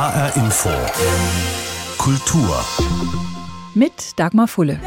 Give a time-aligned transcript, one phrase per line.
[0.00, 0.70] HR Info.
[1.98, 2.64] Kultur.
[3.74, 4.80] Mit Dagmar Fulle.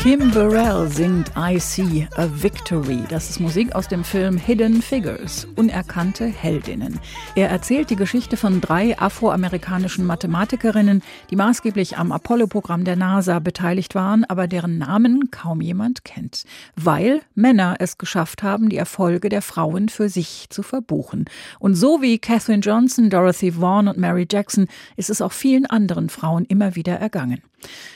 [0.00, 3.02] Kim Burrell singt I See a Victory.
[3.08, 7.00] Das ist Musik aus dem Film Hidden Figures, unerkannte Heldinnen.
[7.34, 13.96] Er erzählt die Geschichte von drei afroamerikanischen Mathematikerinnen, die maßgeblich am Apollo-Programm der NASA beteiligt
[13.96, 16.44] waren, aber deren Namen kaum jemand kennt,
[16.76, 21.24] weil Männer es geschafft haben, die Erfolge der Frauen für sich zu verbuchen.
[21.58, 26.08] Und so wie Katherine Johnson, Dorothy Vaughan und Mary Jackson ist es auch vielen anderen
[26.08, 27.42] Frauen immer wieder ergangen.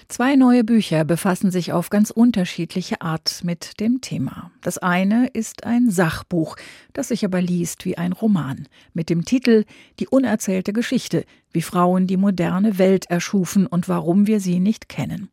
[0.08, 4.50] Zwei neue Bücher befassen sich auf ganz unterschiedliche Art mit dem Thema.
[4.60, 6.56] Das eine ist ein Sachbuch,
[6.92, 9.64] das sich aber liest wie ein Roman, mit dem Titel
[10.00, 15.30] Die unerzählte Geschichte, wie Frauen die moderne Welt erschufen und warum wir sie nicht kennen.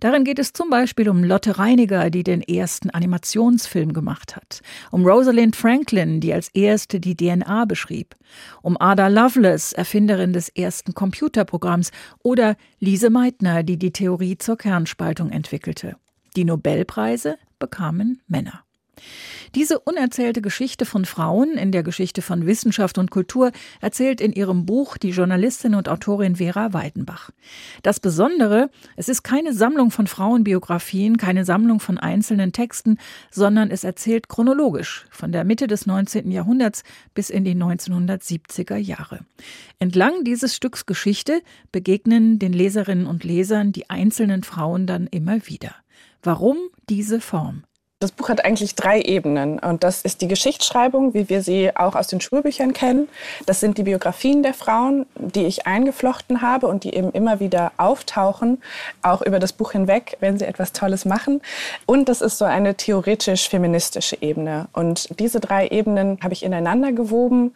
[0.00, 5.06] Darin geht es zum Beispiel um Lotte Reiniger, die den ersten Animationsfilm gemacht hat, um
[5.06, 8.14] Rosalind Franklin, die als erste die DNA beschrieb,
[8.62, 11.90] um Ada Lovelace, Erfinderin des ersten Computerprogramms,
[12.22, 15.96] oder Lise Meitner, die die Theorie zur Kernspaltung entwickelte.
[16.36, 18.63] Die Nobelpreise bekamen Männer.
[19.54, 24.66] Diese unerzählte Geschichte von Frauen in der Geschichte von Wissenschaft und Kultur erzählt in ihrem
[24.66, 27.30] Buch die Journalistin und Autorin Vera Weidenbach.
[27.82, 32.98] Das Besondere, es ist keine Sammlung von Frauenbiografien, keine Sammlung von einzelnen Texten,
[33.30, 36.30] sondern es erzählt chronologisch von der Mitte des 19.
[36.30, 36.82] Jahrhunderts
[37.14, 39.20] bis in die 1970er Jahre.
[39.78, 45.74] Entlang dieses Stücks Geschichte begegnen den Leserinnen und Lesern die einzelnen Frauen dann immer wieder.
[46.22, 46.56] Warum
[46.88, 47.64] diese Form?
[48.04, 49.58] Das Buch hat eigentlich drei Ebenen.
[49.58, 53.08] Und das ist die Geschichtsschreibung, wie wir sie auch aus den Schulbüchern kennen.
[53.46, 57.72] Das sind die Biografien der Frauen, die ich eingeflochten habe und die eben immer wieder
[57.78, 58.62] auftauchen,
[59.00, 61.40] auch über das Buch hinweg, wenn sie etwas Tolles machen.
[61.86, 64.68] Und das ist so eine theoretisch-feministische Ebene.
[64.74, 67.54] Und diese drei Ebenen habe ich ineinander gewoben,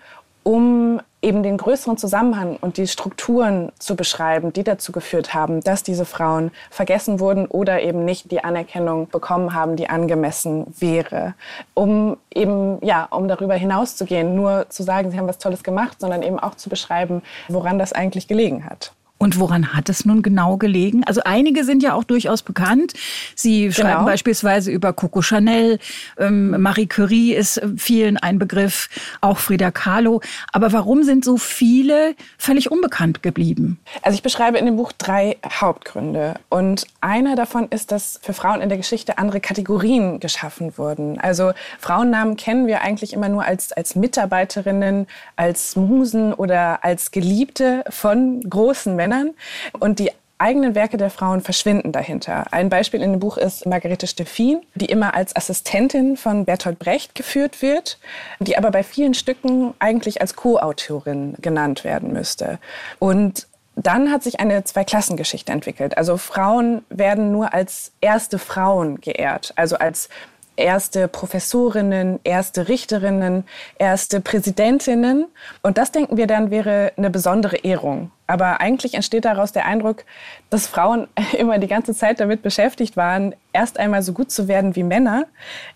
[0.48, 5.82] um eben den größeren Zusammenhang und die Strukturen zu beschreiben, die dazu geführt haben, dass
[5.82, 11.34] diese Frauen vergessen wurden oder eben nicht die Anerkennung bekommen haben, die angemessen wäre.
[11.74, 16.22] Um eben, ja, um darüber hinauszugehen, nur zu sagen, sie haben was Tolles gemacht, sondern
[16.22, 18.92] eben auch zu beschreiben, woran das eigentlich gelegen hat.
[19.18, 21.02] Und woran hat es nun genau gelegen?
[21.04, 22.94] Also einige sind ja auch durchaus bekannt.
[23.34, 23.72] Sie genau.
[23.72, 25.80] schreiben beispielsweise über Coco Chanel,
[26.18, 28.88] ähm, Marie Curie ist äh, vielen ein Begriff,
[29.20, 30.20] auch Frida Kahlo.
[30.52, 33.80] Aber warum sind so viele völlig unbekannt geblieben?
[34.02, 36.34] Also ich beschreibe in dem Buch drei Hauptgründe.
[36.48, 41.18] Und einer davon ist, dass für Frauen in der Geschichte andere Kategorien geschaffen wurden.
[41.18, 47.84] Also Frauennamen kennen wir eigentlich immer nur als, als Mitarbeiterinnen, als Musen oder als Geliebte
[47.90, 49.07] von großen Männern.
[49.08, 49.34] Männern.
[49.78, 52.46] Und die eigenen Werke der Frauen verschwinden dahinter.
[52.52, 57.14] Ein Beispiel in dem Buch ist Margarete Steffin, die immer als Assistentin von Bertolt Brecht
[57.14, 57.98] geführt wird,
[58.38, 62.58] die aber bei vielen Stücken eigentlich als Co-Autorin genannt werden müsste.
[63.00, 65.96] Und dann hat sich eine Zweiklassengeschichte entwickelt.
[65.96, 70.08] Also Frauen werden nur als erste Frauen geehrt, also als
[70.56, 73.44] erste Professorinnen, erste Richterinnen,
[73.78, 75.26] erste Präsidentinnen.
[75.62, 78.10] Und das denken wir dann wäre eine besondere Ehrung.
[78.28, 80.04] Aber eigentlich entsteht daraus der Eindruck,
[80.50, 84.76] dass Frauen immer die ganze Zeit damit beschäftigt waren, erst einmal so gut zu werden
[84.76, 85.24] wie Männer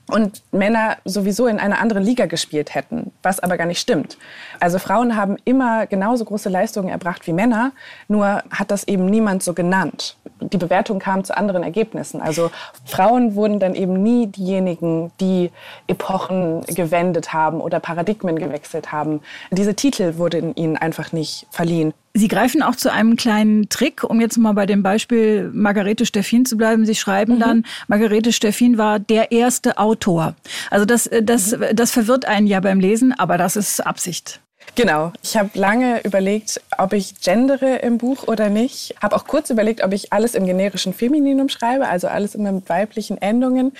[0.08, 4.18] und Männer sowieso in einer anderen Liga gespielt hätten, was aber gar nicht stimmt.
[4.60, 7.72] Also Frauen haben immer genauso große Leistungen erbracht wie Männer,
[8.06, 10.16] nur hat das eben niemand so genannt.
[10.40, 12.20] Die Bewertung kam zu anderen Ergebnissen.
[12.20, 12.50] Also
[12.84, 15.50] Frauen wurden dann eben nie diejenigen, die
[15.86, 19.22] Epochen gewendet haben oder Paradigmen gewechselt haben.
[19.50, 21.94] Diese Titel wurden ihnen einfach nicht verliehen.
[22.14, 26.44] Sie greifen auch zu einem kleinen Trick, um jetzt mal bei dem Beispiel Margarete Steffin
[26.44, 26.84] zu bleiben.
[26.84, 27.40] Sie schreiben mhm.
[27.40, 30.34] dann, Margarete Steffin war der erste Autor.
[30.70, 31.64] Also das, äh, das, mhm.
[31.74, 34.40] das verwirrt einen ja beim Lesen, aber das ist Absicht.
[34.74, 35.12] Genau.
[35.22, 38.94] Ich habe lange überlegt, ob ich gendere im Buch oder nicht.
[39.02, 42.68] Habe auch kurz überlegt, ob ich alles im generischen Femininum schreibe, also alles immer mit
[42.68, 43.72] weiblichen Endungen.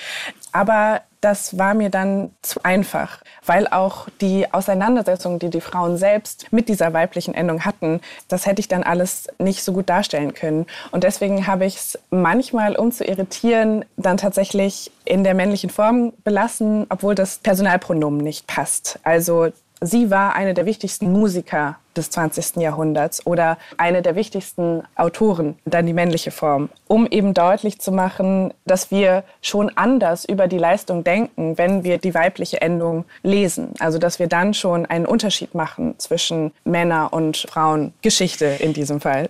[0.53, 6.53] Aber das war mir dann zu einfach, weil auch die Auseinandersetzung, die die Frauen selbst
[6.53, 10.67] mit dieser weiblichen Endung hatten, das hätte ich dann alles nicht so gut darstellen können.
[10.91, 16.13] Und deswegen habe ich es manchmal, um zu irritieren, dann tatsächlich in der männlichen Form
[16.25, 18.99] belassen, obwohl das Personalpronomen nicht passt.
[19.05, 22.57] Also sie war eine der wichtigsten Musiker des 20.
[22.57, 28.53] Jahrhunderts oder eine der wichtigsten Autoren, dann die männliche Form, um eben deutlich zu machen,
[28.65, 33.75] dass wir schon anders über die Leistung denken, wenn wir die weibliche Endung lesen.
[33.79, 39.29] Also dass wir dann schon einen Unterschied machen zwischen Männer- und Frauengeschichte in diesem Fall.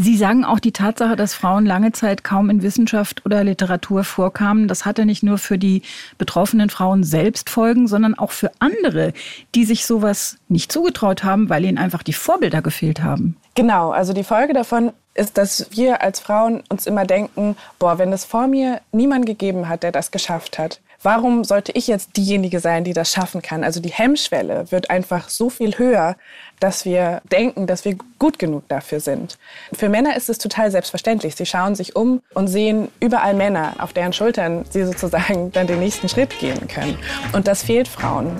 [0.00, 4.68] Sie sagen auch die Tatsache, dass Frauen lange Zeit kaum in Wissenschaft oder Literatur vorkamen,
[4.68, 5.82] das hatte nicht nur für die
[6.18, 9.12] betroffenen Frauen selbst Folgen, sondern auch für andere,
[9.56, 13.36] die sich sowas nicht zugetraut haben, weil ihnen einfach die Vorbilder gefehlt haben.
[13.56, 18.12] Genau, also die Folge davon ist, dass wir als Frauen uns immer denken, boah, wenn
[18.12, 22.60] es vor mir niemand gegeben hat, der das geschafft hat, warum sollte ich jetzt diejenige
[22.60, 23.64] sein, die das schaffen kann?
[23.64, 26.16] Also die Hemmschwelle wird einfach so viel höher,
[26.60, 29.38] dass wir denken, dass wir gut genug dafür sind.
[29.72, 31.36] Für Männer ist es total selbstverständlich.
[31.36, 35.78] Sie schauen sich um und sehen überall Männer, auf deren Schultern sie sozusagen dann den
[35.78, 36.98] nächsten Schritt gehen können.
[37.32, 38.36] Und das fehlt Frauen.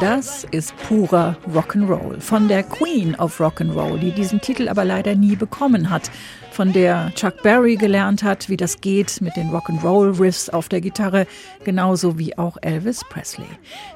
[0.00, 5.34] Das ist purer Rock'n'Roll von der Queen of Rock'n'Roll, die diesen Titel aber leider nie
[5.34, 6.08] bekommen hat,
[6.52, 11.26] von der Chuck Berry gelernt hat, wie das geht mit den Rock'n'Roll-Riffs auf der Gitarre,
[11.64, 13.48] genauso wie auch Elvis Presley.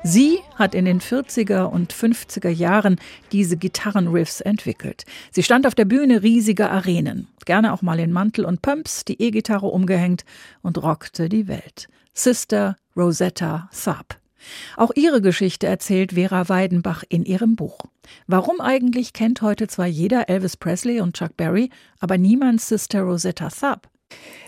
[0.03, 2.97] Sie hat in den 40er und 50er Jahren
[3.31, 5.05] diese Gitarrenriffs entwickelt.
[5.31, 9.23] Sie stand auf der Bühne riesiger Arenen, gerne auch mal in Mantel und Pumps, die
[9.23, 10.25] E-Gitarre umgehängt
[10.63, 11.87] und rockte die Welt.
[12.13, 14.22] Sister Rosetta Tharpe.
[14.77, 17.79] Auch ihre Geschichte erzählt Vera Weidenbach in ihrem Buch.
[18.27, 23.49] Warum eigentlich kennt heute zwar jeder Elvis Presley und Chuck Berry, aber niemand Sister Rosetta
[23.49, 23.89] Tharpe?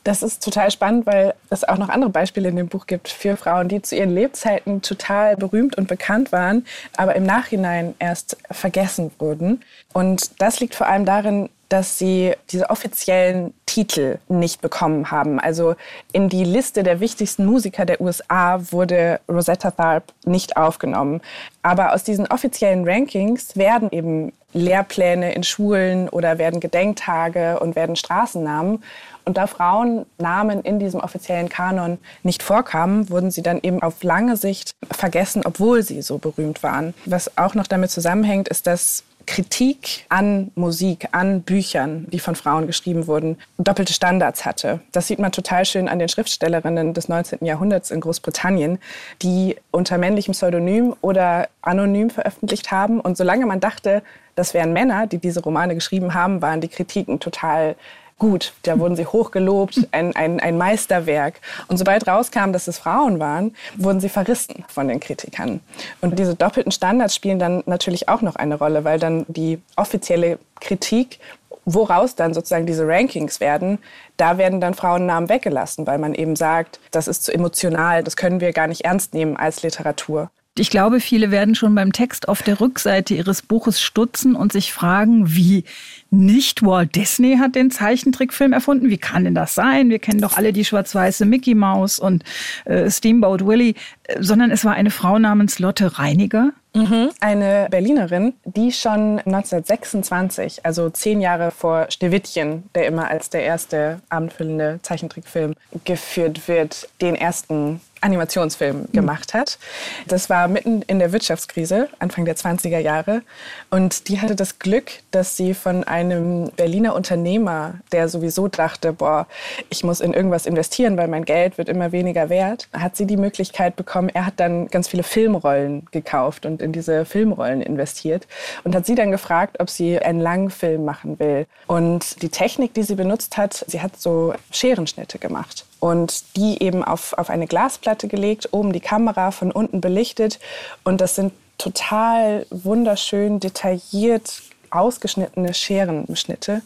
[0.02, 3.37] Das ist total spannend, weil es auch noch andere Beispiele in dem Buch gibt für
[3.37, 6.67] Frauen, die zu ihren Lebzeiten total berühmt und bekannt waren,
[6.97, 9.62] aber im Nachhinein erst vergessen wurden.
[9.94, 15.40] Und das liegt vor allem darin, dass sie diese offiziellen Titel nicht bekommen haben.
[15.40, 15.75] Also
[16.12, 21.20] in die Liste der wichtigsten Musiker der USA wurde Rosetta Tharpe nicht aufgenommen.
[21.62, 27.96] Aber aus diesen offiziellen Rankings werden eben Lehrpläne in Schulen oder werden Gedenktage und werden
[27.96, 28.82] Straßennamen.
[29.25, 34.37] Und da Frauennamen in diesem offiziellen Kanon nicht vorkamen, wurden sie dann eben auf lange
[34.37, 36.94] Sicht vergessen, obwohl sie so berühmt waren.
[37.06, 42.67] Was auch noch damit zusammenhängt, ist, dass Kritik an Musik, an Büchern, die von Frauen
[42.67, 44.81] geschrieben wurden, doppelte Standards hatte.
[44.93, 47.44] Das sieht man total schön an den Schriftstellerinnen des 19.
[47.44, 48.79] Jahrhunderts in Großbritannien,
[49.23, 53.00] die unter männlichem Pseudonym oder anonym veröffentlicht haben.
[53.00, 54.03] Und solange man dachte,
[54.35, 57.76] das wären Männer, die diese Romane geschrieben haben, waren die Kritiken total
[58.19, 58.52] gut.
[58.62, 61.40] Da wurden sie hochgelobt, ein, ein, ein Meisterwerk.
[61.69, 65.61] Und sobald rauskam, dass es Frauen waren, wurden sie verrissen von den Kritikern.
[66.00, 70.38] Und diese doppelten Standards spielen dann natürlich auch noch eine Rolle, weil dann die offizielle
[70.61, 71.19] Kritik
[71.66, 73.78] woraus dann sozusagen diese Rankings werden,
[74.16, 78.40] da werden dann Frauennamen weggelassen, weil man eben sagt, das ist zu emotional, das können
[78.40, 80.31] wir gar nicht ernst nehmen als Literatur.
[80.56, 84.72] Ich glaube, viele werden schon beim Text auf der Rückseite ihres Buches stutzen und sich
[84.72, 85.64] fragen, wie
[86.10, 88.88] nicht Walt Disney hat den Zeichentrickfilm erfunden.
[88.88, 89.90] Wie kann denn das sein?
[89.90, 92.22] Wir kennen doch alle die schwarz-weiße Mickey Mouse und
[92.66, 93.74] äh, Steamboat Willie,
[94.04, 96.52] äh, sondern es war eine Frau namens Lotte Reiniger.
[96.72, 97.10] Mhm.
[97.18, 104.00] Eine Berlinerin, die schon 1926, also zehn Jahre vor Schneewittchen, der immer als der erste
[104.08, 105.54] abendfüllende Zeichentrickfilm
[105.84, 109.58] geführt wird, den ersten Animationsfilm gemacht hat.
[110.06, 113.22] Das war mitten in der Wirtschaftskrise, Anfang der 20er Jahre.
[113.70, 119.26] Und die hatte das Glück, dass sie von einem Berliner Unternehmer, der sowieso dachte, boah,
[119.70, 123.16] ich muss in irgendwas investieren, weil mein Geld wird immer weniger wert, hat sie die
[123.16, 128.26] Möglichkeit bekommen, er hat dann ganz viele Filmrollen gekauft und in diese Filmrollen investiert
[128.64, 131.46] und hat sie dann gefragt, ob sie einen langen Film machen will.
[131.66, 136.83] Und die Technik, die sie benutzt hat, sie hat so Scherenschnitte gemacht und die eben
[136.83, 140.41] auf, auf eine Glasplatte gelegt, oben die Kamera von unten belichtet.
[140.83, 146.62] Und das sind total wunderschön detailliert ausgeschnittene Scherenschnitte.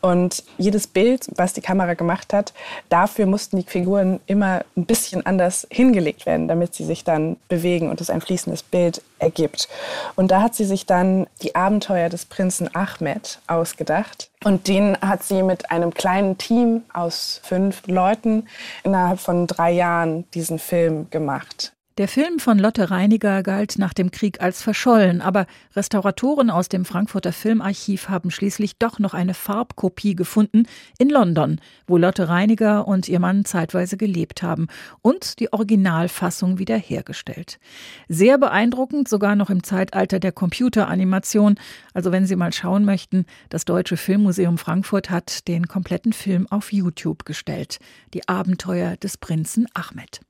[0.00, 2.52] Und jedes Bild, was die Kamera gemacht hat,
[2.88, 7.90] dafür mussten die Figuren immer ein bisschen anders hingelegt werden, damit sie sich dann bewegen
[7.90, 9.68] und es ein fließendes Bild ergibt.
[10.14, 14.30] Und da hat sie sich dann die Abenteuer des Prinzen Ahmed ausgedacht.
[14.44, 18.46] Und den hat sie mit einem kleinen Team aus fünf Leuten
[18.84, 21.72] innerhalb von drei Jahren diesen Film gemacht.
[21.98, 26.84] Der Film von Lotte Reiniger galt nach dem Krieg als verschollen, aber Restauratoren aus dem
[26.84, 30.68] Frankfurter Filmarchiv haben schließlich doch noch eine Farbkopie gefunden
[31.00, 34.68] in London, wo Lotte Reiniger und ihr Mann zeitweise gelebt haben
[35.02, 37.58] und die Originalfassung wiederhergestellt.
[38.08, 41.56] Sehr beeindruckend, sogar noch im Zeitalter der Computeranimation.
[41.94, 46.72] Also wenn Sie mal schauen möchten, das Deutsche Filmmuseum Frankfurt hat den kompletten Film auf
[46.72, 47.80] YouTube gestellt.
[48.14, 50.20] Die Abenteuer des Prinzen Ahmed.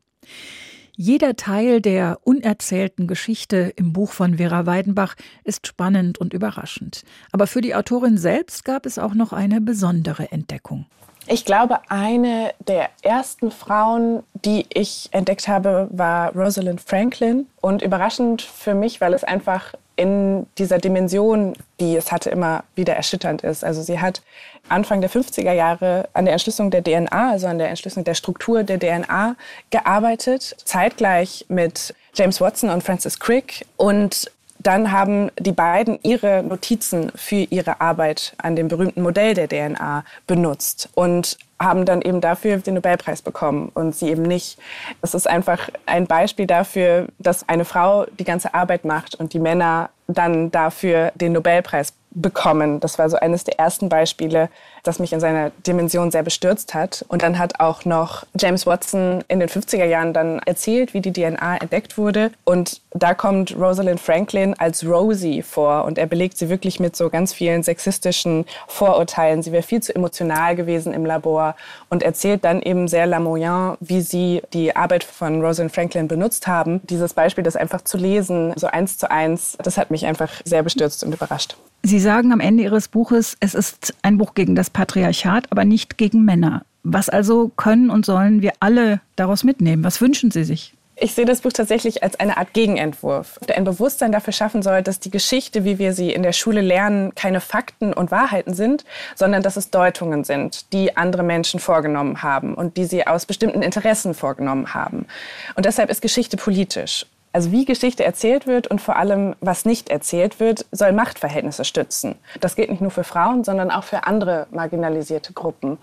[1.01, 5.15] Jeder Teil der unerzählten Geschichte im Buch von Vera Weidenbach
[5.45, 7.05] ist spannend und überraschend.
[7.31, 10.87] Aber für die Autorin selbst gab es auch noch eine besondere Entdeckung.
[11.29, 17.47] Ich glaube, eine der ersten Frauen, die ich entdeckt habe, war Rosalind Franklin.
[17.61, 22.95] Und überraschend für mich, weil es einfach in dieser Dimension, die es hatte, immer wieder
[22.95, 23.65] erschütternd ist.
[23.65, 24.23] Also sie hat
[24.69, 28.63] Anfang der 50er Jahre an der Entschlüsselung der DNA, also an der Entschlüsselung der Struktur
[28.63, 29.35] der DNA
[29.71, 33.67] gearbeitet, zeitgleich mit James Watson und Francis Crick.
[33.77, 34.31] Und
[34.69, 40.05] dann haben die beiden ihre Notizen für ihre Arbeit an dem berühmten Modell der DNA
[40.27, 44.59] benutzt und haben dann eben dafür den Nobelpreis bekommen und sie eben nicht.
[45.01, 49.39] Es ist einfach ein Beispiel dafür, dass eine Frau die ganze Arbeit macht und die
[49.39, 52.79] Männer dann dafür den Nobelpreis bekommen.
[52.81, 54.51] Das war so eines der ersten Beispiele,
[54.83, 57.05] das mich in seiner Dimension sehr bestürzt hat.
[57.09, 61.13] Und dann hat auch noch James Watson in den 50er Jahren dann erzählt, wie die
[61.13, 62.31] DNA entdeckt wurde.
[62.45, 67.11] Und da kommt Rosalind Franklin als Rosie vor und er belegt sie wirklich mit so
[67.11, 69.43] ganz vielen sexistischen Vorurteilen.
[69.43, 71.55] Sie wäre viel zu emotional gewesen im Labor
[71.91, 76.81] und erzählt dann eben sehr lamoyant, wie sie die Arbeit von Rosalind Franklin benutzt haben.
[76.85, 80.63] Dieses Beispiel, das einfach zu lesen, so eins zu eins, das hat mich einfach sehr
[80.63, 81.57] bestürzt und überrascht.
[81.83, 85.99] Sie sagen am Ende Ihres Buches, es ist ein Buch gegen das Patriarchat, aber nicht
[85.99, 86.63] gegen Männer.
[86.83, 89.85] Was also können und sollen wir alle daraus mitnehmen?
[89.85, 90.75] Was wünschen Sie sich?
[91.01, 94.83] Ich sehe das Buch tatsächlich als eine Art Gegenentwurf, der ein Bewusstsein dafür schaffen soll,
[94.83, 98.85] dass die Geschichte, wie wir sie in der Schule lernen, keine Fakten und Wahrheiten sind,
[99.15, 103.63] sondern dass es Deutungen sind, die andere Menschen vorgenommen haben und die sie aus bestimmten
[103.63, 105.07] Interessen vorgenommen haben.
[105.55, 107.07] Und deshalb ist Geschichte politisch.
[107.39, 112.17] Also wie Geschichte erzählt wird und vor allem, was nicht erzählt wird, soll Machtverhältnisse stützen.
[112.41, 115.79] Das gilt nicht nur für Frauen, sondern auch für andere marginalisierte Gruppen.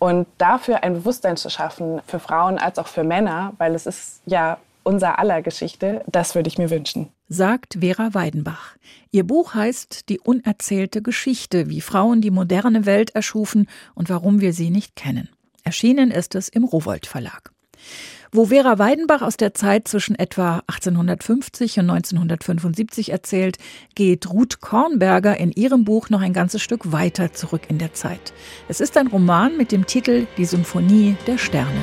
[0.00, 4.22] Und dafür ein Bewusstsein zu schaffen, für Frauen als auch für Männer, weil es ist
[4.26, 7.10] ja unser aller Geschichte, das würde ich mir wünschen.
[7.28, 8.74] Sagt Vera Weidenbach.
[9.12, 14.52] Ihr Buch heißt Die unerzählte Geschichte, wie Frauen die moderne Welt erschufen und warum wir
[14.52, 15.28] sie nicht kennen.
[15.62, 17.52] Erschienen ist es im Rowold Verlag.
[18.30, 23.56] Wo Vera Weidenbach aus der Zeit zwischen etwa 1850 und 1975 erzählt,
[23.94, 28.32] geht Ruth Kornberger in ihrem Buch noch ein ganzes Stück weiter zurück in der Zeit.
[28.68, 31.80] Es ist ein Roman mit dem Titel Die Symphonie der Sterne.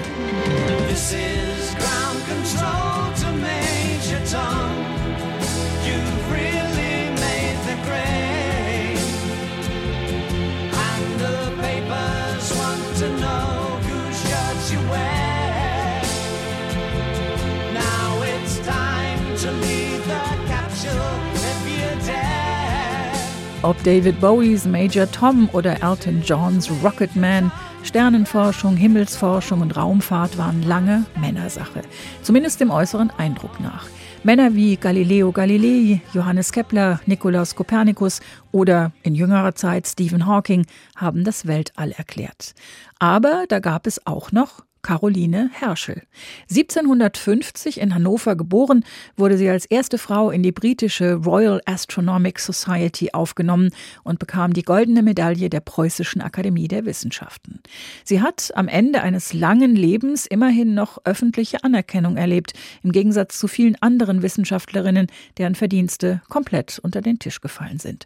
[23.65, 31.07] Ob David Bowies Major Tom oder Elton Johns Rocketman, Sternenforschung, Himmelsforschung und Raumfahrt waren lange
[31.19, 31.81] Männersache.
[32.21, 33.87] Zumindest dem äußeren Eindruck nach.
[34.21, 41.23] Männer wie Galileo Galilei, Johannes Kepler, Nikolaus Kopernikus oder in jüngerer Zeit Stephen Hawking haben
[41.23, 42.53] das Weltall erklärt.
[42.99, 46.03] Aber da gab es auch noch Caroline Herschel.
[46.47, 48.85] 1750 in Hannover geboren,
[49.17, 53.71] wurde sie als erste Frau in die britische Royal Astronomic Society aufgenommen
[54.03, 57.61] und bekam die goldene Medaille der Preußischen Akademie der Wissenschaften.
[58.03, 63.47] Sie hat am Ende eines langen Lebens immerhin noch öffentliche Anerkennung erlebt, im Gegensatz zu
[63.47, 65.07] vielen anderen Wissenschaftlerinnen,
[65.39, 68.05] deren Verdienste komplett unter den Tisch gefallen sind.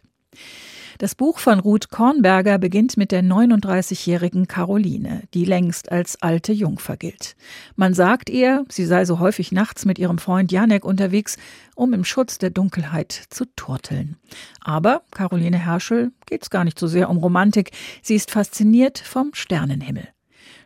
[1.00, 6.98] Das Buch von Ruth Kornberger beginnt mit der 39-jährigen Caroline, die längst als alte Jungfer
[6.98, 7.36] gilt.
[7.74, 11.38] Man sagt ihr, sie sei so häufig nachts mit ihrem Freund Janek unterwegs,
[11.74, 14.16] um im Schutz der Dunkelheit zu turteln.
[14.60, 17.70] Aber Caroline Herschel geht's gar nicht so sehr um Romantik,
[18.02, 20.06] sie ist fasziniert vom Sternenhimmel.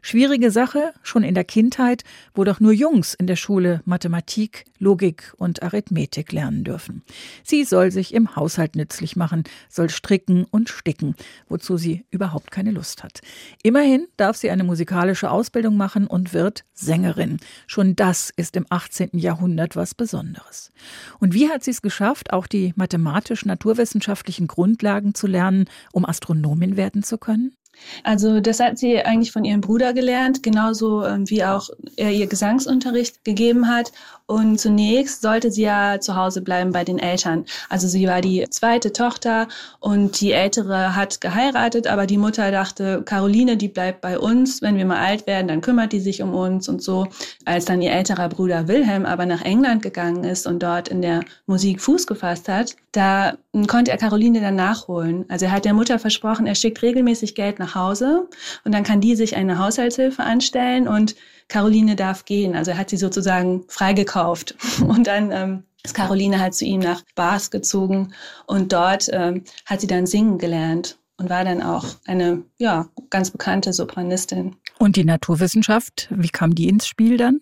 [0.06, 5.32] Schwierige Sache, schon in der Kindheit, wo doch nur Jungs in der Schule Mathematik, Logik
[5.38, 7.02] und Arithmetik lernen dürfen.
[7.42, 11.14] Sie soll sich im Haushalt nützlich machen, soll stricken und sticken,
[11.48, 13.22] wozu sie überhaupt keine Lust hat.
[13.62, 17.38] Immerhin darf sie eine musikalische Ausbildung machen und wird Sängerin.
[17.66, 19.08] Schon das ist im 18.
[19.14, 20.70] Jahrhundert was Besonderes.
[21.18, 27.02] Und wie hat sie es geschafft, auch die mathematisch-naturwissenschaftlichen Grundlagen zu lernen, um Astronomin werden
[27.02, 27.56] zu können?
[28.02, 32.26] Also das hat sie eigentlich von ihrem Bruder gelernt, genauso ähm, wie auch er ihr
[32.26, 33.92] Gesangsunterricht gegeben hat.
[34.26, 37.44] Und zunächst sollte sie ja zu Hause bleiben bei den Eltern.
[37.68, 39.48] Also sie war die zweite Tochter
[39.80, 44.62] und die ältere hat geheiratet, aber die Mutter dachte, Caroline, die bleibt bei uns.
[44.62, 47.06] Wenn wir mal alt werden, dann kümmert die sich um uns und so.
[47.44, 51.20] Als dann ihr älterer Bruder Wilhelm aber nach England gegangen ist und dort in der
[51.46, 53.34] Musik Fuß gefasst hat, da
[53.66, 55.24] konnte er Caroline dann nachholen.
[55.28, 58.28] Also er hat der Mutter versprochen, er schickt regelmäßig Geld nach Hause
[58.64, 61.14] und dann kann die sich eine Haushaltshilfe anstellen und
[61.48, 62.56] Caroline darf gehen.
[62.56, 64.56] Also er hat sie sozusagen freigekauft.
[64.80, 68.14] Und dann ähm, ist Caroline halt zu ihm nach Bars gezogen
[68.46, 73.30] und dort ähm, hat sie dann singen gelernt und war dann auch eine ja, ganz
[73.30, 74.56] bekannte Sopranistin.
[74.78, 77.40] Und die Naturwissenschaft, wie kam die ins Spiel dann?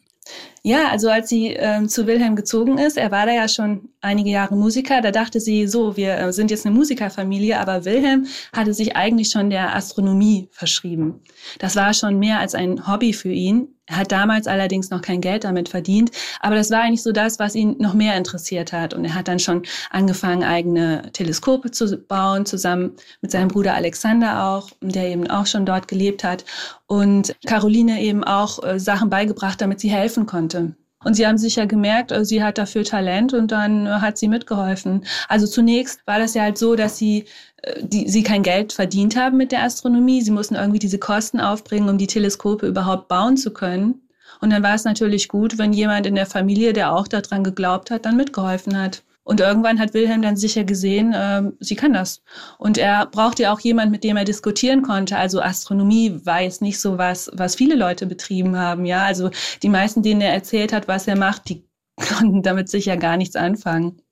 [0.65, 4.31] Ja, also als sie ähm, zu Wilhelm gezogen ist, er war da ja schon einige
[4.31, 8.73] Jahre Musiker, da dachte sie so, wir äh, sind jetzt eine Musikerfamilie, aber Wilhelm hatte
[8.73, 11.21] sich eigentlich schon der Astronomie verschrieben.
[11.59, 13.75] Das war schon mehr als ein Hobby für ihn.
[13.87, 17.41] Er hat damals allerdings noch kein Geld damit verdient, aber das war eigentlich so das,
[17.41, 18.95] was ihn noch mehr interessiert hat.
[18.95, 24.45] Und er hat dann schon angefangen, eigene Teleskope zu bauen, zusammen mit seinem Bruder Alexander
[24.45, 26.45] auch, der eben auch schon dort gelebt hat.
[26.87, 30.77] Und Caroline eben auch äh, Sachen beigebracht, damit sie helfen konnte.
[31.05, 34.29] Und sie haben sicher gemerkt, äh, sie hat dafür Talent und dann äh, hat sie
[34.29, 35.05] mitgeholfen.
[35.29, 37.27] Also zunächst war das ja halt so, dass sie
[37.63, 40.23] äh, die, sie kein Geld verdient haben mit der Astronomie.
[40.23, 44.03] Sie mussten irgendwie diese Kosten aufbringen, um die Teleskope überhaupt bauen zu können.
[44.41, 47.91] Und dann war es natürlich gut, wenn jemand in der Familie, der auch daran geglaubt
[47.91, 49.03] hat, dann mitgeholfen hat.
[49.25, 52.23] Und irgendwann hat Wilhelm dann sicher gesehen, äh, sie kann das.
[52.59, 55.17] Und er brauchte ja auch jemand, mit dem er diskutieren konnte.
[55.17, 58.85] Also Astronomie war jetzt nicht so was, was viele Leute betrieben haben.
[58.85, 59.31] Ja, also
[59.63, 61.65] die meisten, denen er erzählt hat, was er macht, die
[62.09, 64.03] konnten damit sicher gar nichts anfangen.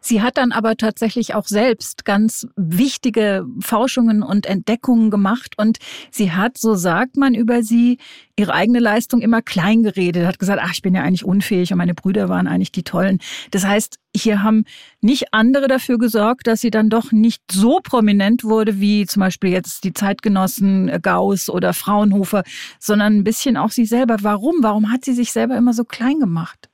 [0.00, 5.78] Sie hat dann aber tatsächlich auch selbst ganz wichtige Forschungen und Entdeckungen gemacht und
[6.10, 7.98] sie hat, so sagt man über sie,
[8.36, 11.78] ihre eigene Leistung immer klein geredet, hat gesagt, ach, ich bin ja eigentlich unfähig und
[11.78, 13.18] meine Brüder waren eigentlich die Tollen.
[13.52, 14.64] Das heißt, hier haben
[15.00, 19.50] nicht andere dafür gesorgt, dass sie dann doch nicht so prominent wurde wie zum Beispiel
[19.50, 22.42] jetzt die Zeitgenossen Gauss oder Fraunhofer,
[22.78, 24.16] sondern ein bisschen auch sie selber.
[24.22, 24.56] Warum?
[24.62, 26.68] Warum hat sie sich selber immer so klein gemacht?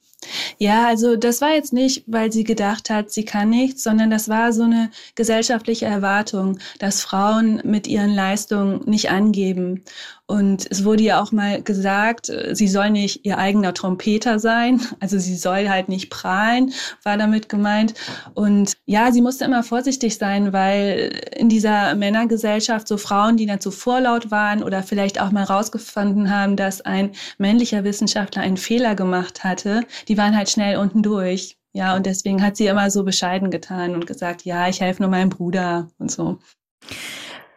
[0.59, 4.29] Ja, also das war jetzt nicht, weil sie gedacht hat, sie kann nichts, sondern das
[4.29, 9.85] war so eine gesellschaftliche Erwartung, dass Frauen mit ihren Leistungen nicht angeben.
[10.31, 15.19] Und es wurde ja auch mal gesagt, sie soll nicht ihr eigener Trompeter sein, also
[15.19, 17.95] sie soll halt nicht prahlen, war damit gemeint.
[18.35, 23.63] Und ja, sie musste immer vorsichtig sein, weil in dieser Männergesellschaft so Frauen, die dann
[23.63, 28.95] zu vorlaut waren oder vielleicht auch mal rausgefunden haben, dass ein männlicher Wissenschaftler einen Fehler
[28.95, 31.57] gemacht hatte, die waren halt schnell unten durch.
[31.73, 35.11] Ja, und deswegen hat sie immer so bescheiden getan und gesagt, ja, ich helfe nur
[35.11, 36.39] meinem Bruder und so.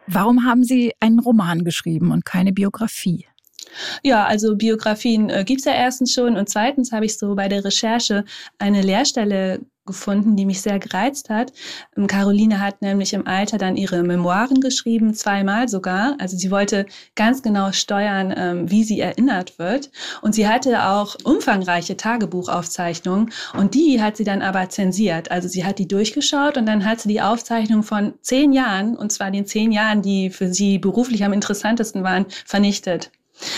[0.06, 3.26] Warum haben Sie einen Roman geschrieben und keine Biografie?
[4.02, 7.64] Ja, also Biografien äh, gibt's ja erstens schon und zweitens habe ich so bei der
[7.64, 8.24] Recherche
[8.58, 11.52] eine Lehrstelle gefunden, die mich sehr gereizt hat.
[11.96, 16.16] Ähm, Caroline hat nämlich im Alter dann ihre Memoiren geschrieben, zweimal sogar.
[16.18, 19.90] Also sie wollte ganz genau steuern, ähm, wie sie erinnert wird.
[20.20, 25.30] Und sie hatte auch umfangreiche Tagebuchaufzeichnungen und die hat sie dann aber zensiert.
[25.30, 29.10] Also sie hat die durchgeschaut und dann hat sie die Aufzeichnung von zehn Jahren, und
[29.12, 33.10] zwar den zehn Jahren, die für sie beruflich am interessantesten waren, vernichtet.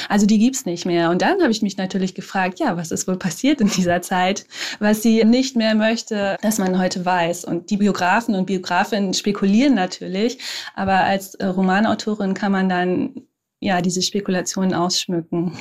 [0.08, 1.10] Also die gibt's nicht mehr.
[1.10, 4.46] Und dann habe ich mich natürlich gefragt, ja, was ist wohl passiert in dieser Zeit,
[4.78, 7.44] was sie nicht mehr möchte, dass man heute weiß.
[7.44, 10.38] Und die Biografen und Biografinnen spekulieren natürlich,
[10.74, 13.14] aber als äh, Romanautorin kann man dann
[13.60, 15.56] ja diese Spekulationen ausschmücken.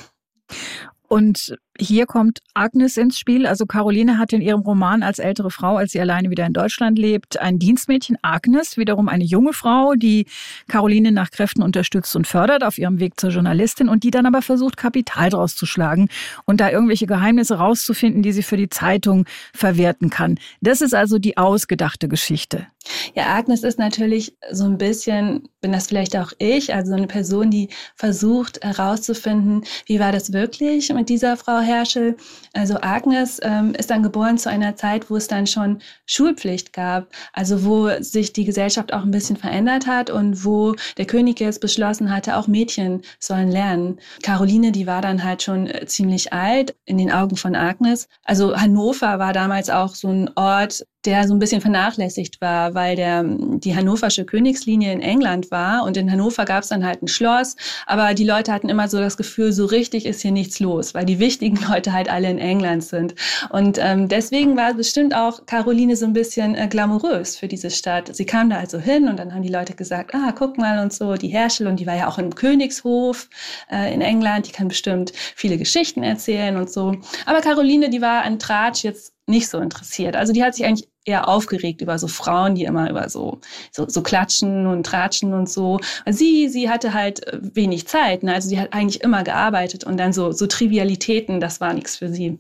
[1.08, 3.48] Und hier kommt Agnes ins Spiel.
[3.48, 7.00] Also Caroline hat in ihrem Roman als ältere Frau, als sie alleine wieder in Deutschland
[7.00, 10.28] lebt, ein Dienstmädchen, Agnes, wiederum eine junge Frau, die
[10.68, 14.42] Caroline nach Kräften unterstützt und fördert auf ihrem Weg zur Journalistin und die dann aber
[14.42, 16.10] versucht, Kapital draus zu schlagen
[16.46, 20.40] und da irgendwelche Geheimnisse rauszufinden, die sie für die Zeitung verwerten kann.
[20.62, 22.68] Das ist also die ausgedachte Geschichte.
[23.16, 27.50] Ja, Agnes ist natürlich so ein bisschen, bin das vielleicht auch ich, also eine Person,
[27.50, 32.18] die versucht herauszufinden, wie war das wirklich mit dieser Frau Herschel.
[32.54, 37.08] Also Agnes ähm, ist dann geboren zu einer Zeit, wo es dann schon Schulpflicht gab,
[37.34, 41.62] also wo sich die Gesellschaft auch ein bisschen verändert hat und wo der König jetzt
[41.62, 44.00] beschlossen hatte, auch Mädchen sollen lernen.
[44.22, 48.08] Caroline, die war dann halt schon äh, ziemlich alt in den Augen von Agnes.
[48.24, 52.96] Also Hannover war damals auch so ein Ort, der so ein bisschen vernachlässigt war, weil
[52.96, 57.08] der die hannoversche Königslinie in England war und in Hannover gab es dann halt ein
[57.08, 60.94] Schloss, aber die Leute hatten immer so das Gefühl, so richtig ist hier nichts los,
[60.94, 63.16] weil die wichtigen Leute halt alle in England sind.
[63.50, 68.16] Und ähm, deswegen war bestimmt auch Caroline so ein bisschen äh, glamourös für diese Stadt.
[68.16, 70.94] Sie kam da also hin und dann haben die Leute gesagt, ah, guck mal und
[70.94, 73.30] so, die Herschel und die war ja auch im Königshof
[73.72, 76.96] äh, in England, die kann bestimmt viele Geschichten erzählen und so.
[77.26, 80.16] Aber Caroline, die war an Tratsch jetzt nicht so interessiert.
[80.16, 83.40] Also die hat sich eigentlich eher aufgeregt über so Frauen, die immer über so,
[83.72, 85.80] so, so klatschen und tratschen und so.
[86.10, 88.24] Sie, sie hatte halt äh, wenig Zeit.
[88.24, 88.34] Ne?
[88.34, 92.10] Also sie hat eigentlich immer gearbeitet und dann so, so Trivialitäten, das war nichts für
[92.10, 92.40] sie.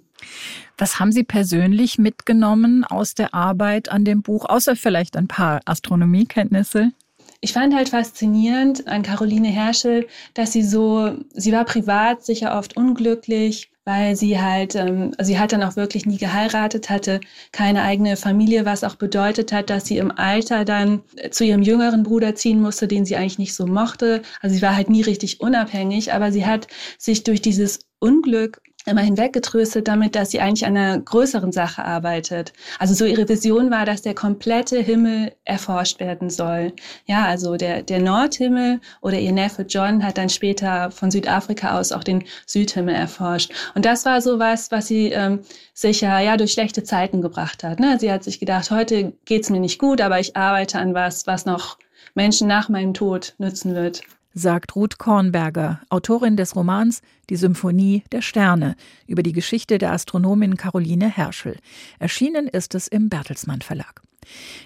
[0.77, 5.59] Was haben Sie persönlich mitgenommen aus der Arbeit an dem Buch, außer vielleicht ein paar
[5.65, 6.91] Astronomiekenntnisse?
[7.43, 12.77] Ich fand halt faszinierend an Caroline Herschel, dass sie so, sie war privat sicher oft
[12.77, 17.19] unglücklich, weil sie halt, ähm, sie hat dann auch wirklich nie geheiratet, hatte
[17.51, 21.01] keine eigene Familie, was auch bedeutet hat, dass sie im Alter dann
[21.31, 24.21] zu ihrem jüngeren Bruder ziehen musste, den sie eigentlich nicht so mochte.
[24.39, 29.01] Also sie war halt nie richtig unabhängig, aber sie hat sich durch dieses Unglück immer
[29.01, 32.53] hinweggetröstet damit, dass sie eigentlich an einer größeren Sache arbeitet.
[32.79, 36.73] Also so ihre Vision war, dass der komplette Himmel erforscht werden soll.
[37.05, 41.91] Ja, also der, der Nordhimmel oder ihr Neffe John hat dann später von Südafrika aus
[41.91, 43.51] auch den Südhimmel erforscht.
[43.75, 45.39] Und das war so was, was sie ähm,
[45.73, 47.79] sicher ja durch schlechte Zeiten gebracht hat.
[47.79, 47.97] Ne?
[47.99, 51.45] Sie hat sich gedacht, heute geht's mir nicht gut, aber ich arbeite an was, was
[51.45, 51.77] noch
[52.15, 54.01] Menschen nach meinem Tod nützen wird
[54.33, 58.75] sagt Ruth Kornberger, Autorin des Romans Die Symphonie der Sterne
[59.07, 61.57] über die Geschichte der Astronomin Caroline Herschel.
[61.99, 64.01] Erschienen ist es im Bertelsmann Verlag.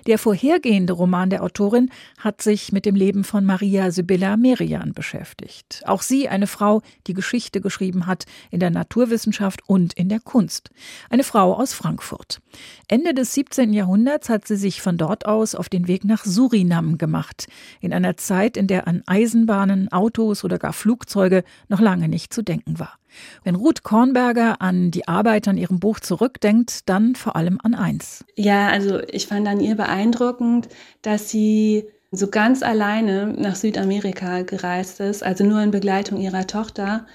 [0.05, 5.81] Der vorhergehende Roman der Autorin hat sich mit dem Leben von Maria Sibylla Merian beschäftigt.
[5.85, 10.69] Auch sie eine Frau, die Geschichte geschrieben hat in der Naturwissenschaft und in der Kunst.
[11.09, 12.39] Eine Frau aus Frankfurt.
[12.87, 13.73] Ende des 17.
[13.73, 17.47] Jahrhunderts hat sie sich von dort aus auf den Weg nach Surinam gemacht,
[17.81, 22.41] in einer Zeit, in der an Eisenbahnen, Autos oder gar Flugzeuge noch lange nicht zu
[22.41, 22.97] denken war.
[23.43, 28.25] Wenn Ruth Kornberger an die Arbeit an ihrem Buch zurückdenkt, dann vor allem an eins.
[28.35, 30.69] Ja, also ich an ihr beeindruckend,
[31.01, 37.05] dass sie so ganz alleine nach Südamerika gereist ist, also nur in Begleitung ihrer Tochter.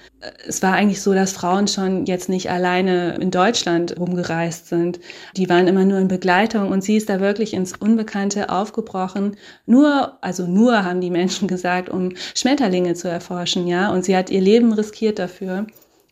[0.47, 4.99] Es war eigentlich so, dass Frauen schon jetzt nicht alleine in Deutschland rumgereist sind.
[5.35, 9.35] Die waren immer nur in Begleitung und sie ist da wirklich ins Unbekannte aufgebrochen.
[9.65, 13.91] Nur, also nur haben die Menschen gesagt, um Schmetterlinge zu erforschen, ja.
[13.91, 15.65] Und sie hat ihr Leben riskiert dafür.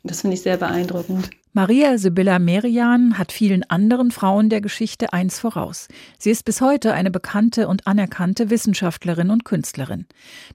[0.03, 1.29] Das finde ich sehr beeindruckend.
[1.53, 5.89] Maria Sibylla Merian hat vielen anderen Frauen der Geschichte eins voraus.
[6.17, 10.05] Sie ist bis heute eine bekannte und anerkannte Wissenschaftlerin und Künstlerin.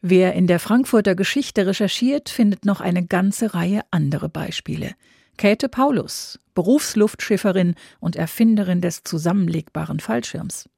[0.01, 4.95] Wer in der Frankfurter Geschichte recherchiert, findet noch eine ganze Reihe andere Beispiele.
[5.37, 10.71] Käthe Paulus, Berufsluftschifferin und Erfinderin des zusammenlegbaren Fallschirms.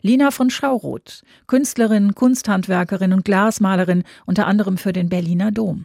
[0.00, 5.84] Lina von Schauroth, Künstlerin, Kunsthandwerkerin und Glasmalerin, unter anderem für den Berliner Dom.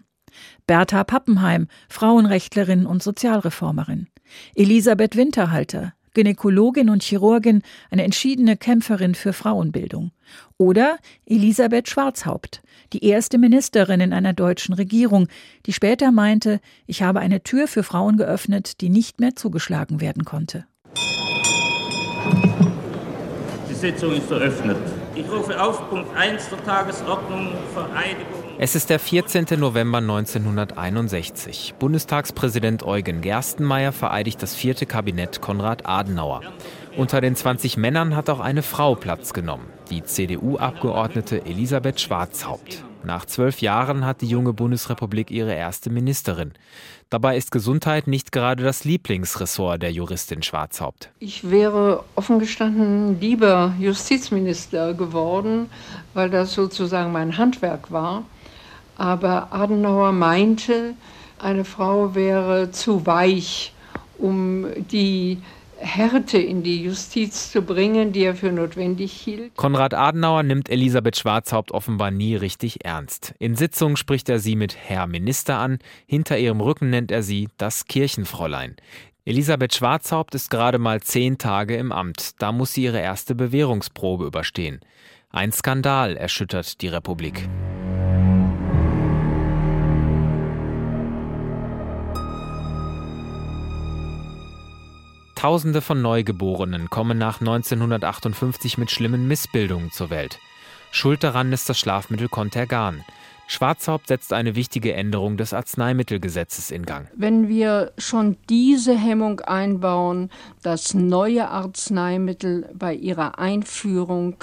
[0.67, 4.07] Bertha Pappenheim, Frauenrechtlerin und Sozialreformerin.
[4.55, 10.11] Elisabeth Winterhalter, Gynäkologin und Chirurgin, eine entschiedene Kämpferin für Frauenbildung.
[10.57, 12.61] Oder Elisabeth Schwarzhaupt,
[12.93, 15.27] die erste Ministerin in einer deutschen Regierung,
[15.65, 20.25] die später meinte, ich habe eine Tür für Frauen geöffnet, die nicht mehr zugeschlagen werden
[20.25, 20.65] konnte.
[23.69, 24.77] Die Sitzung ist eröffnet.
[25.15, 29.47] Ich rufe auf Punkt 1 der Tagesordnung Vereidigung es ist der 14.
[29.57, 31.73] November 1961.
[31.79, 36.41] Bundestagspräsident Eugen Gerstenmaier vereidigt das vierte Kabinett Konrad Adenauer.
[36.95, 42.83] Unter den 20 Männern hat auch eine Frau Platz genommen, die CDU-Abgeordnete Elisabeth Schwarzhaupt.
[43.03, 46.53] Nach zwölf Jahren hat die junge Bundesrepublik ihre erste Ministerin.
[47.09, 51.09] Dabei ist Gesundheit nicht gerade das Lieblingsressort der Juristin Schwarzhaupt.
[51.17, 55.71] Ich wäre offen gestanden lieber Justizminister geworden,
[56.13, 58.23] weil das sozusagen mein Handwerk war.
[59.01, 60.93] Aber Adenauer meinte,
[61.39, 63.73] eine Frau wäre zu weich,
[64.19, 65.39] um die
[65.79, 69.55] Härte in die Justiz zu bringen, die er für notwendig hielt.
[69.55, 73.33] Konrad Adenauer nimmt Elisabeth Schwarzhaupt offenbar nie richtig ernst.
[73.39, 77.49] In Sitzungen spricht er sie mit Herr Minister an, hinter ihrem Rücken nennt er sie
[77.57, 78.75] das Kirchenfräulein.
[79.25, 82.39] Elisabeth Schwarzhaupt ist gerade mal zehn Tage im Amt.
[82.39, 84.79] Da muss sie ihre erste Bewährungsprobe überstehen.
[85.31, 87.49] Ein Skandal erschüttert die Republik.
[95.41, 100.37] Tausende von Neugeborenen kommen nach 1958 mit schlimmen Missbildungen zur Welt.
[100.91, 103.03] Schuld daran ist das Schlafmittel Contergan.
[103.51, 107.09] Schwarzhaupt setzt eine wichtige Änderung des Arzneimittelgesetzes in Gang.
[107.17, 110.29] Wenn wir schon diese Hemmung einbauen,
[110.63, 114.37] dass neue Arzneimittel bei ihrer Einführung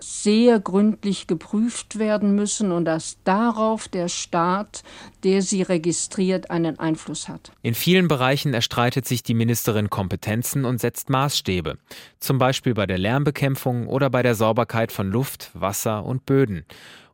[0.00, 4.82] sehr gründlich geprüft werden müssen und dass darauf der Staat,
[5.22, 7.52] der sie registriert, einen Einfluss hat.
[7.62, 11.78] In vielen Bereichen erstreitet sich die Ministerin Kompetenzen und setzt Maßstäbe,
[12.18, 16.64] zum Beispiel bei der Lärmbekämpfung oder bei der Sauberkeit von Luft, Wasser und Böden.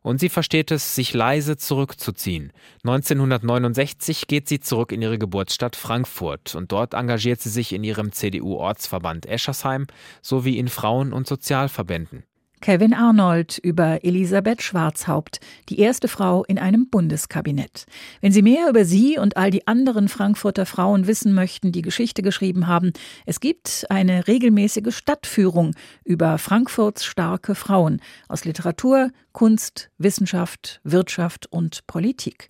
[0.05, 2.53] Und sie versteht es, sich leise zurückzuziehen.
[2.83, 8.11] 1969 geht sie zurück in ihre Geburtsstadt Frankfurt und dort engagiert sie sich in ihrem
[8.11, 9.87] CDU-Ortsverband Eschersheim
[10.21, 12.23] sowie in Frauen- und Sozialverbänden.
[12.65, 17.85] Kevin Arnold über Elisabeth Schwarzhaupt, die erste Frau in einem Bundeskabinett.
[18.21, 22.23] Wenn Sie mehr über sie und all die anderen Frankfurter Frauen wissen möchten, die Geschichte
[22.23, 22.91] geschrieben haben,
[23.27, 25.75] es gibt eine regelmäßige Stadtführung
[26.05, 32.49] über Frankfurts starke Frauen aus Literatur, Kunst, Wissenschaft, Wirtschaft und Politik.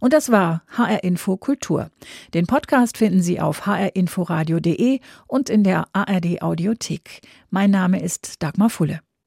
[0.00, 1.92] Und das war HR Info Kultur.
[2.34, 7.20] Den Podcast finden Sie auf hrinforadio.de und in der ARD Audiothek.
[7.50, 9.06] Mein Name ist Dagmar Fulle.